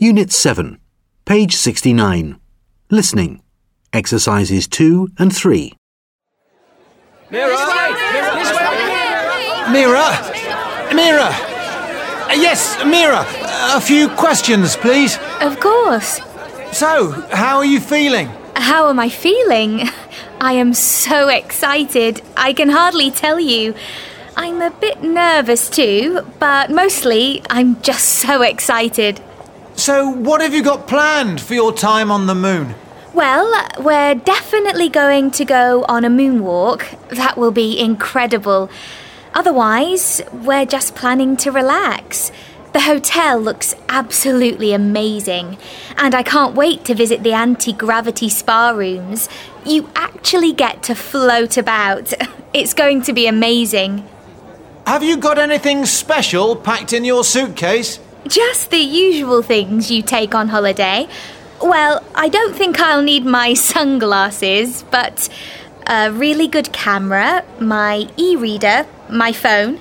[0.00, 0.78] Unit 7,
[1.24, 2.38] page 69.
[2.88, 3.42] Listening.
[3.92, 5.72] Exercises 2 and 3.
[7.32, 7.56] Mira!
[9.72, 10.08] Mira!
[10.94, 11.30] Mira!
[11.30, 13.24] Uh, Yes, Mira!
[13.76, 15.18] A few questions, please.
[15.40, 16.20] Of course.
[16.70, 18.28] So, how are you feeling?
[18.54, 19.88] How am I feeling?
[20.40, 22.22] I am so excited.
[22.36, 23.74] I can hardly tell you.
[24.36, 29.20] I'm a bit nervous too, but mostly I'm just so excited.
[29.78, 32.74] So, what have you got planned for your time on the moon?
[33.14, 36.98] Well, we're definitely going to go on a moonwalk.
[37.10, 38.70] That will be incredible.
[39.34, 42.32] Otherwise, we're just planning to relax.
[42.72, 45.58] The hotel looks absolutely amazing,
[45.96, 49.28] and I can't wait to visit the anti gravity spa rooms.
[49.64, 52.12] You actually get to float about.
[52.54, 54.08] It's going to be amazing.
[54.86, 58.00] Have you got anything special packed in your suitcase?
[58.26, 61.08] Just the usual things you take on holiday.
[61.62, 65.28] Well, I don't think I'll need my sunglasses, but
[65.86, 69.80] a really good camera, my e reader, my phone.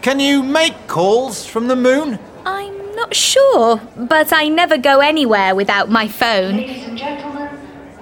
[0.00, 2.18] Can you make calls from the moon?
[2.44, 6.56] I'm not sure, but I never go anywhere without my phone.
[6.56, 7.50] Ladies and gentlemen,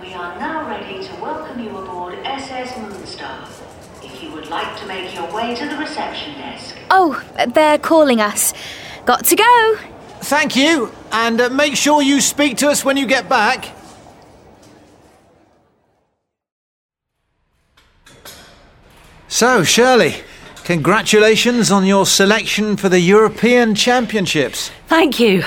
[0.00, 3.48] we are now ready to welcome you aboard SS Moonstar.
[4.04, 6.76] If you would like to make your way to the reception desk.
[6.90, 8.52] Oh, they're calling us.
[9.04, 9.76] Got to go.
[10.20, 13.66] Thank you, and uh, make sure you speak to us when you get back.
[19.28, 20.14] So, Shirley,
[20.64, 24.70] congratulations on your selection for the European Championships.
[24.86, 25.42] Thank you.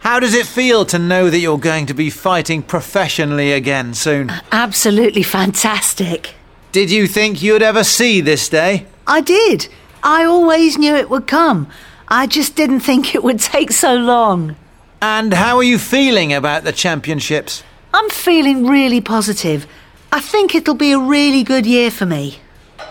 [0.00, 4.30] How does it feel to know that you're going to be fighting professionally again soon?
[4.52, 6.34] Absolutely fantastic.
[6.70, 8.86] Did you think you'd ever see this day?
[9.06, 9.68] I did.
[10.02, 11.68] I always knew it would come.
[12.10, 14.56] I just didn't think it would take so long.
[15.00, 17.62] And how are you feeling about the championships?
[17.92, 19.66] I'm feeling really positive.
[20.10, 22.38] I think it'll be a really good year for me.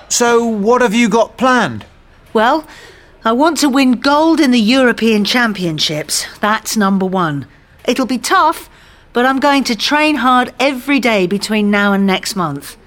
[0.07, 1.85] So, what have you got planned?
[2.31, 2.67] Well,
[3.25, 6.25] I want to win gold in the European Championships.
[6.39, 7.47] That's number one.
[7.85, 8.69] It'll be tough,
[9.13, 12.77] but I'm going to train hard every day between now and next month.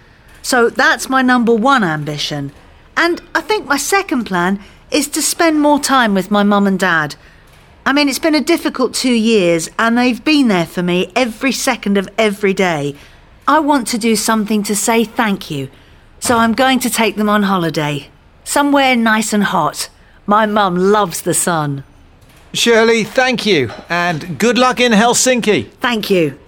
[0.42, 2.52] So that's my number one ambition.
[2.96, 6.78] And I think my second plan is to spend more time with my mum and
[6.78, 7.16] dad.
[7.86, 11.52] I mean, it's been a difficult two years, and they've been there for me every
[11.52, 12.94] second of every day.
[13.46, 15.70] I want to do something to say thank you,
[16.18, 18.08] so I'm going to take them on holiday.
[18.44, 19.88] Somewhere nice and hot.
[20.26, 21.84] My mum loves the sun.
[22.52, 25.68] Shirley, thank you, and good luck in Helsinki.
[25.80, 26.39] Thank you.